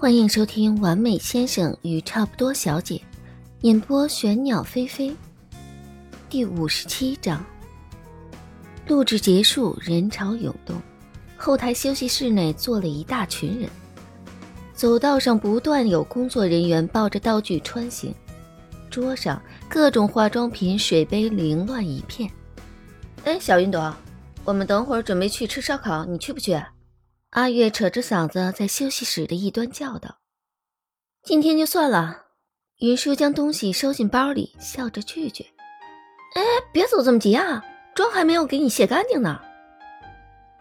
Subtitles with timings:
[0.00, 2.94] 欢迎收听《完美先生与差不多小姐》，
[3.60, 5.14] 演播玄鸟飞飞。
[6.30, 7.44] 第五十七章，
[8.86, 10.80] 录制结束，人潮涌动，
[11.36, 13.68] 后台休息室内坐了一大群人，
[14.72, 18.14] 走道上不断有工作人员抱着道具穿行，
[18.88, 22.30] 桌上各种化妆品、水杯凌乱一片。
[23.24, 23.94] 哎，小云朵，
[24.44, 26.58] 我们等会儿准备去吃烧烤，你去不去？
[27.30, 30.18] 阿月扯着嗓子在休息室的一端叫道
[31.22, 32.24] ：“今天就算了。”
[32.80, 35.44] 云舒将东西收进包里，笑着拒绝
[36.34, 36.42] ：“哎，
[36.72, 37.64] 别走这么急啊，
[37.94, 39.40] 妆还没有给你卸干净呢。”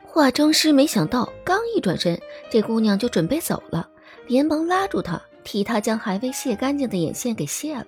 [0.06, 2.20] 化妆师没想到，刚一转身，
[2.52, 3.90] 这姑娘就准备走了，
[4.28, 7.88] 连忙拉住她，替她将还未卸干净的眼线给卸了。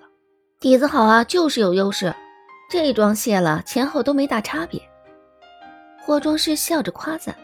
[0.58, 2.12] 底子好啊，就是有优势。
[2.68, 4.82] 这妆卸了，前后都没大差别。
[6.00, 7.36] 化妆师笑着夸赞。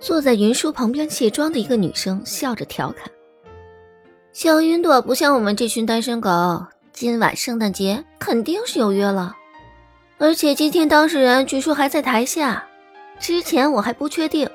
[0.00, 3.10] 坐在云舒旁边卸妆的一个女生笑着调侃
[4.32, 9.34] ：“小云朵不像我们这群单身狗，今晚圣诞节肯定是有约了，
[10.18, 12.64] 而且今天当事人据说还在台下。
[13.18, 14.48] 之前我还不确定，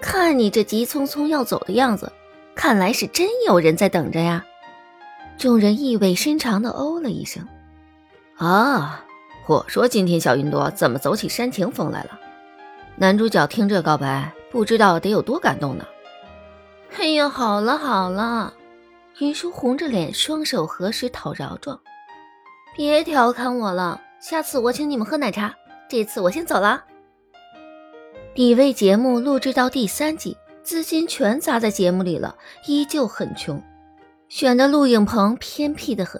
[0.00, 2.10] 看你这急匆匆要走的样子，
[2.54, 4.42] 看来是真有人在等着呀。”
[5.36, 7.46] 众人意味深长地哦了一声
[8.38, 9.04] ：“啊，
[9.46, 12.18] 我说今天小云朵怎么走起煽情风来了？
[12.96, 15.86] 男主角听这告白。”不知道得有多感动呢！
[16.96, 18.54] 哎呀，好了好了，
[19.18, 21.78] 云舒红着脸，双手合十讨饶状，
[22.74, 25.54] 别调侃我了，下次我请你们喝奶茶。
[25.90, 26.82] 这次我先走了。
[28.34, 32.34] 底位节目录制到第三集，资金全砸在节目里了，
[32.64, 33.62] 依旧很穷，
[34.30, 36.18] 选的录影棚偏僻的很。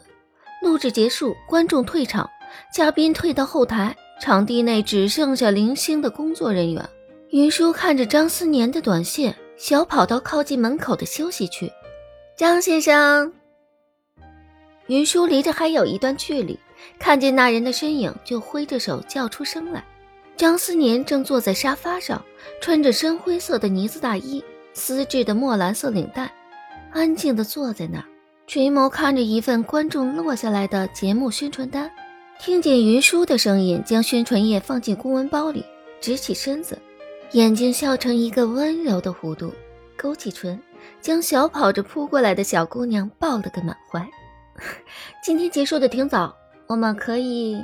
[0.61, 2.29] 录制结束，观众退场，
[2.71, 6.87] 嘉宾退到后台，场地内只剩下零星的工作人员。
[7.31, 11.71] 云舒看着张思年的短信，小跑到靠近门口的休息区。
[12.37, 13.33] 张先生，
[14.87, 16.57] 云舒离着还有一段距离，
[17.01, 19.85] 看见那人的身影，就挥着手叫出声来。
[20.37, 22.25] 张思年正坐在沙发上，
[22.61, 24.43] 穿着深灰色的呢子大衣，
[24.73, 26.33] 丝质的墨蓝色领带，
[26.93, 28.05] 安静地坐在那儿，
[28.47, 31.91] 垂眸看着一份观众落下来的节目宣传单。
[32.39, 35.65] 听见云舒的声音，将宣传页放进公文包里，
[36.01, 36.79] 直起身子。
[37.33, 39.53] 眼睛笑成一个温柔的弧度，
[39.97, 40.59] 勾起唇，
[41.01, 44.07] 将小跑着扑过来的小姑娘抱了个满怀。
[45.23, 46.35] 今天结束的挺早，
[46.67, 47.61] 我们可以……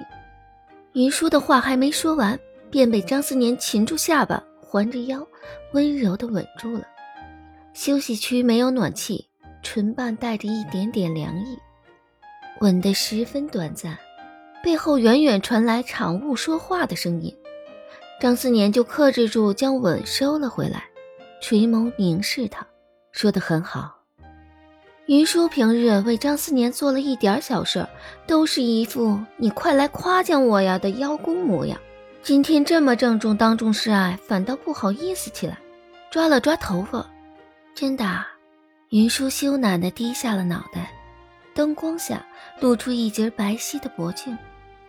[0.95, 2.39] 云舒的话还没说完，
[2.71, 5.27] 便被张思年擒住下巴，环着腰，
[5.73, 6.87] 温柔地吻住了。
[7.73, 9.27] 休息区没有暖气，
[9.63, 11.57] 唇瓣带着一点点凉意，
[12.61, 13.97] 吻得十分短暂。
[14.63, 17.35] 背后远远传来场务说话的声音。
[18.23, 20.85] 张思年就克制住，将吻收了回来，
[21.41, 22.65] 垂眸凝视他，
[23.11, 23.97] 说的很好。
[25.07, 27.85] 云舒平日为张思年做了一点小事，
[28.25, 31.77] 都是一副你快来夸奖我呀的邀功模样。
[32.23, 35.59] 今天这么郑重，当众示爱，反倒不好意思起来，
[36.09, 37.05] 抓了抓头发。
[37.75, 38.25] 真的，
[38.91, 40.93] 云舒羞赧的低下了脑袋，
[41.57, 42.25] 灯光下
[42.61, 44.39] 露出一截白皙的脖颈。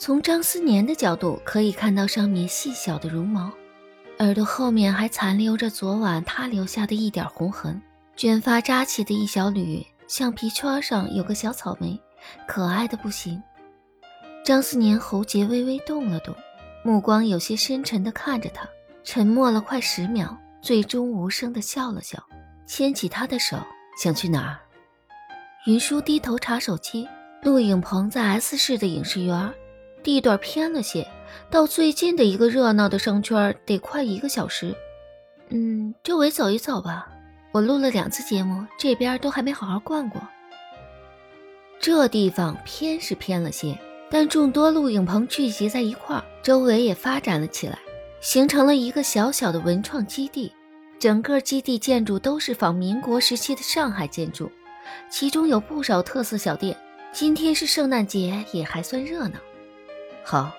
[0.06, 3.50] 从张思年的角度可以看到上面细小的绒毛，
[4.20, 7.82] 耳朵后面还残留着昨晚他留下的一点红痕，
[8.18, 11.98] 卷发扎起的一小缕橡皮圈上有个小草莓，
[12.46, 13.42] 可爱的不行。
[14.44, 16.36] 张思年喉结微微动了动，
[16.84, 18.68] 目光有些深沉地看着他，
[19.06, 22.22] 沉默了快十秒，最终无声地笑了笑，
[22.66, 23.56] 牵起他的手，
[23.98, 24.60] 想去哪儿？
[25.66, 27.08] 云舒低头查手机，
[27.42, 29.54] 录影棚在 S 市的影视园。
[30.04, 31.08] 地段偏了些，
[31.50, 34.76] 到最近的一个热闹的商圈得快一个小时。
[35.50, 37.08] 嗯，周围走一走吧。
[37.52, 40.22] 我录了两次节目，这边都还没好好逛过。
[41.80, 43.78] 这地方偏是偏了些，
[44.10, 47.78] 但众多录影棚聚集在一块儿，周围也发展了起来，
[48.22, 50.52] 形成了一个小小的文创基地。
[51.00, 54.50] 整个基地建筑都是仿民国时期的上海建筑，
[55.10, 56.76] 其中有不少特色小店。
[57.12, 59.38] 今天是圣诞节，也还算热闹。
[60.24, 60.52] 好，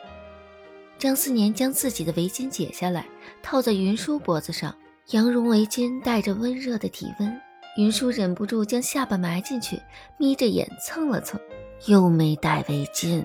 [0.99, 3.07] 张思年将自己的围巾解下来，
[3.43, 4.75] 套在云舒脖子上。
[5.11, 7.41] 羊绒围巾带着温热的体温，
[7.77, 9.79] 云舒忍不住将下巴埋进去，
[10.17, 11.39] 眯着眼蹭了蹭。
[11.87, 13.23] 又没戴围巾，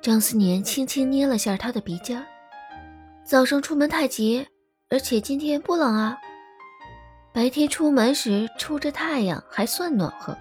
[0.00, 2.24] 张思年轻轻捏了下他的鼻尖。
[3.22, 4.46] 早上出门太急，
[4.88, 6.16] 而且今天不冷啊。
[7.34, 10.34] 白天出门时出着太阳还算暖和，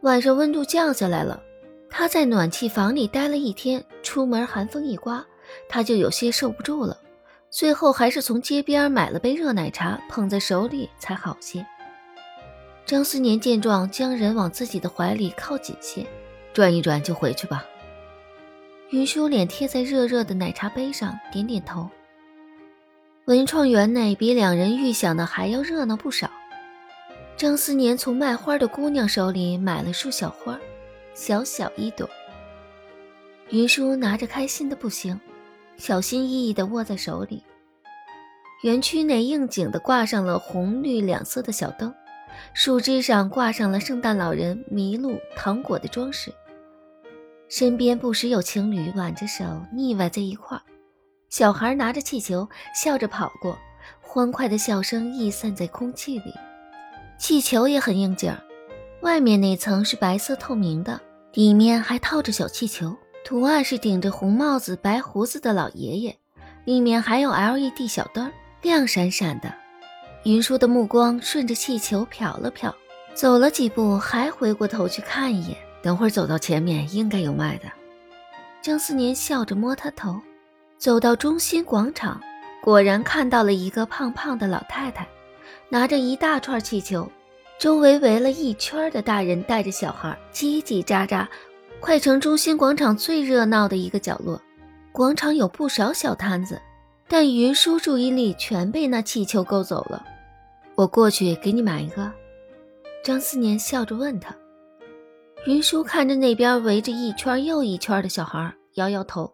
[0.00, 1.40] 晚上温度降下来了。
[1.94, 5.22] 他在暖气房里待了一天，出门寒风一刮，
[5.68, 6.98] 他就有些受不住了。
[7.50, 11.64] 最后还是从街边买了杯热奶茶，捧在手里才好些。
[12.86, 16.06] 张思年见状，将人往自己的怀里靠紧些，
[16.54, 17.62] 转一转就回去吧。
[18.88, 21.90] 云舒脸贴在热热的奶茶杯上，点点头。
[23.26, 26.30] 文创园内比两人预想的还要热闹不少。
[27.36, 30.58] 张思年从卖花的姑娘手里买了束小花，
[31.14, 32.08] 小小一朵。
[33.50, 35.20] 云舒拿着开心的不行，
[35.76, 37.42] 小心翼翼地握在手里。
[38.62, 41.92] 园区内应景地挂上了红绿两色的小灯，
[42.54, 46.32] 树枝上挂上了圣诞老人、麋鹿、糖果的装饰。
[47.48, 50.62] 身边不时有情侣挽着手腻歪在一块儿，
[51.28, 53.58] 小孩拿着气球笑着跑过，
[54.00, 56.32] 欢快的笑声溢散在空气里。
[57.18, 58.40] 气球也很应景儿，
[59.02, 61.00] 外面那层是白色透明的，
[61.32, 66.16] 里面还套着小气球，图案是顶着红帽子、白胡子的老爷爷，
[66.64, 68.30] 里面还有 LED 小灯，
[68.62, 69.52] 亮闪闪的。
[70.22, 72.72] 云舒的目光顺着气球瞟了瞟，
[73.12, 75.56] 走了几步，还回过头去看一眼。
[75.82, 77.64] 等会儿走到前面，应该有卖的。
[78.62, 80.20] 张思年笑着摸他头，
[80.78, 82.20] 走到中心广场，
[82.62, 85.08] 果然看到了一个胖胖的老太太，
[85.68, 87.10] 拿着一大串气球，
[87.62, 91.24] 周围围了一圈的大人带着小孩，叽叽喳喳，
[91.78, 94.42] 快成中心广场最热闹的一个角落。
[94.90, 96.60] 广场有不少小摊子，
[97.06, 100.04] 但云舒注意力全被那气球勾走了。
[100.74, 102.10] 我过去给你买一个。
[103.04, 104.34] 张思年笑着问他。
[105.46, 109.32] 云舒看着那边围着一圈又一圈的小孩，摇摇头，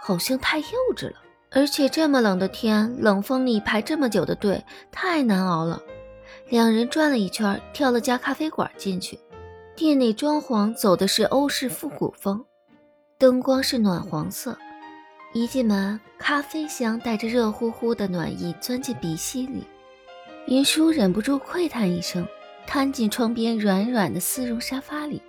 [0.00, 0.66] 好像太幼
[0.96, 1.16] 稚了。
[1.50, 5.78] 而且这么冷的天，冷风里排这么久的队，太难熬了。
[6.48, 9.18] 两人转了一圈，挑了家咖啡馆进去。
[9.74, 12.44] 店内装潢走的是欧式复古风，
[13.18, 14.56] 灯光是暖黄色。
[15.32, 19.66] 一进门，咖啡香带着热乎乎的暖意钻进鼻息里，
[20.46, 22.26] 云舒忍不住喟叹一声。
[22.66, 25.20] 瘫进窗边软软的丝绒沙发里，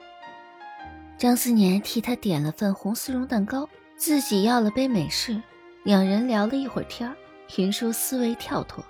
[1.18, 5.42] 张思年替他点了份红丝绒蛋糕，自己要了杯美式。
[5.84, 7.14] 两人聊了一会儿天儿，
[7.58, 8.82] 云舒思维跳脱，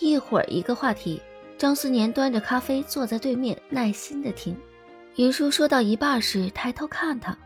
[0.00, 1.22] 一会儿一个话题。
[1.56, 4.56] 张思年端着咖啡坐在对面，耐心的听。
[5.16, 7.36] 云舒说到一半时，抬头看他，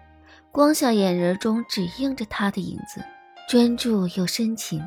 [0.51, 3.03] 光下眼仁中只映着他的影子，
[3.49, 4.83] 专注又深情。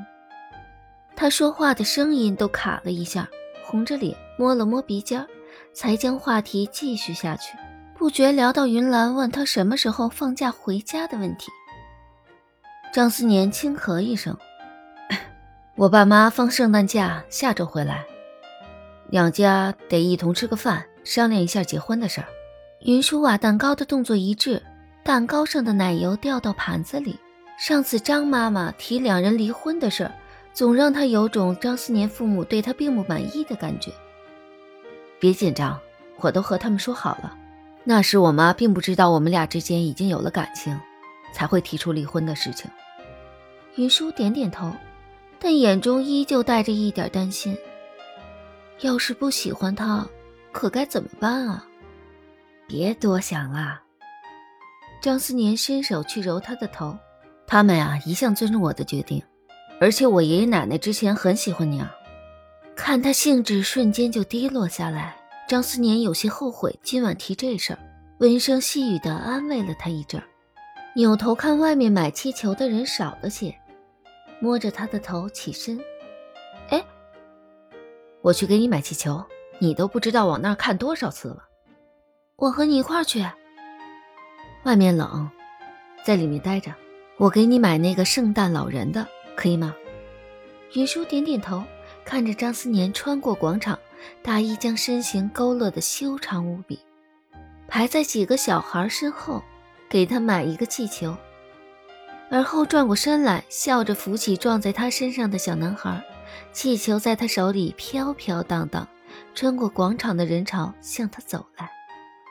[1.16, 3.28] 他说话的声音都卡了一下，
[3.64, 5.26] 红着脸摸了摸鼻尖。
[5.74, 7.58] 才将话题继续下去，
[7.98, 11.50] 不觉聊到云兰问他什么时候放假回家的问题。
[12.94, 14.38] 张思年轻咳一声
[15.76, 18.04] ：“我爸妈放圣诞假，下周回来，
[19.12, 22.28] 两家得一同吃个饭，商量一下结婚的事儿。”
[22.84, 24.64] 云舒瓦蛋糕的动作一致，
[25.04, 27.20] 蛋糕上的奶油掉到盘子里。
[27.60, 30.12] 上次张妈妈提两人离婚的事儿，
[30.52, 33.92] 总让他有种张思年父母对他并不满意的感觉。
[35.20, 35.80] 别紧张，
[36.22, 37.38] 我都和他们说好了。
[37.84, 40.80] 那时我妈并不知道我们俩之间已经有了感情，
[41.34, 42.72] 才会提出离婚的事情。
[43.76, 44.72] 云舒点点头，
[45.38, 47.56] 但眼中依旧带着一点担心。
[48.82, 50.08] 要是不喜欢他，
[50.52, 51.66] 可该怎么办啊？
[52.68, 53.82] 别多想了。
[55.02, 56.98] 张思年伸手去揉他的头。
[57.46, 59.22] 他们啊，一向尊重我的决定，
[59.80, 61.94] 而且我爷爷奶奶之前很喜欢你啊。
[62.76, 65.16] 看他兴致瞬间就低落下来，
[65.48, 67.80] 张思年有些后悔今晚提这事儿，
[68.20, 70.22] 温声细语的安慰了他一阵，
[70.96, 73.54] 扭头看外面买气球的人少了些，
[74.40, 75.78] 摸着他的头起身，
[78.22, 79.24] 我去给你买气球，
[79.60, 81.44] 你都不知道往那儿看多少次了。
[82.36, 83.26] 我和你一块儿去。
[84.64, 85.30] 外面冷，
[86.04, 86.74] 在里面待着，
[87.18, 89.76] 我给你买那个圣诞老人的，可以吗？
[90.74, 91.64] 云舒点点头。
[92.04, 93.78] 看着张思年穿过广场，
[94.24, 96.80] 大衣将身形勾勒得修长无比，
[97.68, 99.42] 排在几个小孩身后，
[99.88, 101.16] 给他买一个气球，
[102.32, 106.04] 而后转过身来，笑着扶起撞在他身上的小男孩，
[106.54, 108.88] 气球在他手里飘飘荡荡，
[109.34, 111.70] 穿过广场的人潮向他走来。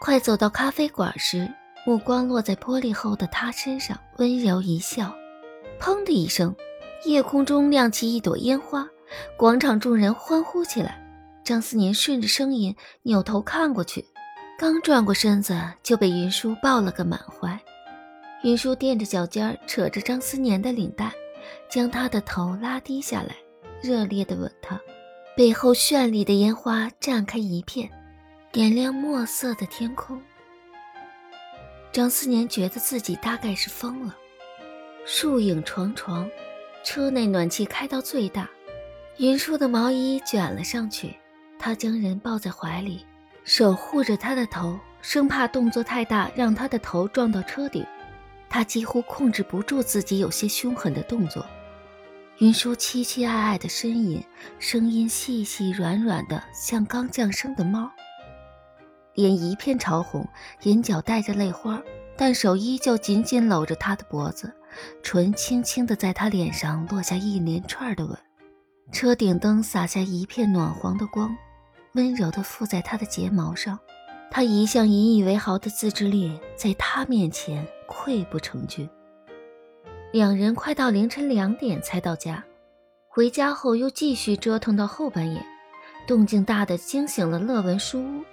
[0.00, 1.48] 快走到咖啡馆时，
[1.86, 5.14] 目光落在玻璃后的他身上，温柔一笑，
[5.78, 6.54] 砰的一声，
[7.04, 8.88] 夜空中亮起一朵烟花。
[9.36, 11.02] 广场众人欢呼起来，
[11.42, 14.06] 张思年顺着声音扭头看过去，
[14.58, 17.58] 刚转过身子就被云舒抱了个满怀。
[18.42, 21.12] 云舒垫着脚尖扯着张思年的领带，
[21.68, 23.34] 将他的头拉低下来，
[23.82, 24.80] 热烈地吻他。
[25.36, 27.88] 背后绚丽的烟花绽开一片，
[28.52, 30.20] 点亮墨色的天空。
[31.92, 34.14] 张思年觉得自己大概是疯了。
[35.06, 36.28] 树影幢幢，
[36.84, 38.48] 车内暖气开到最大。
[39.16, 41.14] 云舒的毛衣卷了上去，
[41.58, 43.04] 他将人抱在怀里，
[43.44, 47.84] 守护着他的头，生怕动作太大让他的头撞到车顶。
[48.48, 51.46] 他几乎控制不住自己有些凶狠的动作。
[52.40, 54.24] 云舒凄凄爱爱的呻吟，
[54.58, 57.90] 声音细细软软的，像刚降生的猫。
[59.14, 60.26] 脸一片潮红，
[60.62, 61.82] 眼角带着泪花，
[62.16, 64.50] 但手依旧紧紧搂着他的脖子，
[65.02, 68.18] 唇轻轻的在他脸上落下一连串的吻。
[68.90, 71.36] 车顶灯洒下一片暖黄的光，
[71.92, 73.78] 温柔的附在他的睫毛上。
[74.30, 78.88] 他一向引以为豪的自制力，在他面前溃不成军。
[80.12, 82.42] 两人快到凌晨两点才到家，
[83.06, 85.40] 回家后又继续折腾到后半夜，
[86.04, 88.24] 动静大的惊醒了乐文书屋。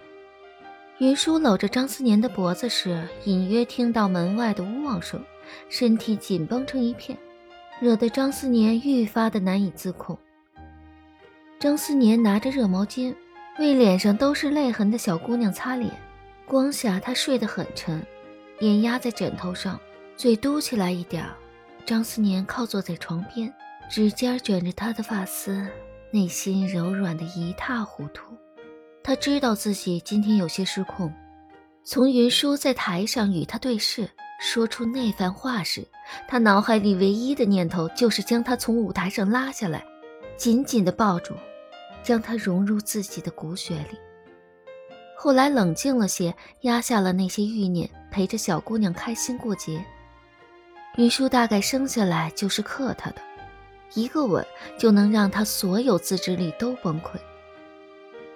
[0.97, 5.23] 云舒搂着张思年的脖子时，隐约听到门外的呜汪声，
[5.69, 7.15] 身体紧绷成一片，
[7.79, 10.17] 惹得张思年愈发的难以自控。
[11.59, 13.13] 张思年拿着热毛巾，
[13.59, 15.91] 为脸上都是泪痕的小姑娘擦脸。
[16.47, 18.03] 光下她睡得很沉，
[18.57, 19.79] 脸压在枕头上，
[20.15, 21.35] 嘴嘟起来一点儿。
[21.87, 23.51] 张思年靠坐在床边，
[23.89, 25.65] 指尖卷着他的发丝，
[26.11, 28.35] 内心柔软的一塌糊涂。
[29.01, 31.09] 他知道自己今天有些失控。
[31.85, 34.09] 从云舒在台上与他对视，
[34.41, 35.87] 说出那番话时，
[36.27, 39.81] 他脑海里唯一的念头就是将他从舞台上拉下来，
[40.35, 41.35] 紧紧地抱住，
[42.03, 43.97] 将他融入自己的骨血里。
[45.15, 49.81] 后来冷静了些，压下了那些欲念，陪着小姑娘开心过节。
[50.97, 53.21] 云舒大概生下来就是克他的，
[53.93, 54.45] 一个吻
[54.79, 57.11] 就能让他所有自制力都崩溃。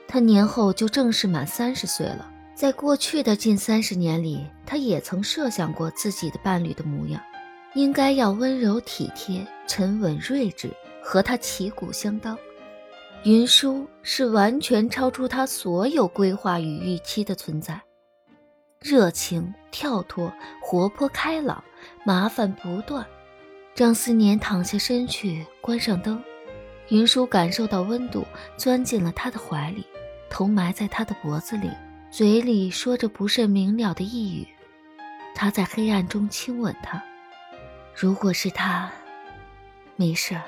[0.08, 7.20] 他年后就正式满三十岁了，在过去的近三十年里，他也曾设想过自己的伴侣的模样，
[7.74, 10.70] 应该要温柔体贴、沉稳睿智，
[11.01, 12.38] 和他旗鼓相当。
[13.24, 17.82] 云舒是完全超出他所有规划与预期的存在，
[18.80, 21.63] 热情、跳脱、活泼开朗，
[22.03, 23.05] 麻烦不断。
[23.74, 26.22] 张思年躺下身去，关上灯，
[26.89, 28.25] 云舒感受到温度，
[28.58, 29.86] 钻进了他的怀里。
[30.29, 31.70] 头埋在他的脖子里，
[32.10, 34.48] 嘴里说着不甚明了的呓语。
[35.36, 37.01] 他在黑暗中亲吻她。
[37.96, 38.91] 如果是他，
[39.96, 40.43] 没事儿，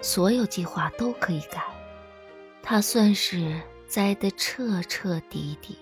[0.00, 1.62] 所有计划都可以改。
[2.62, 5.78] 他算是栽得彻彻底底。